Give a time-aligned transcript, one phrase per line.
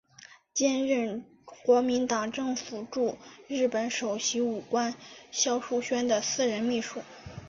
[0.51, 4.95] 兼任国民党政府驻日本首席武官
[5.29, 7.01] 肖叔宣的私人秘书。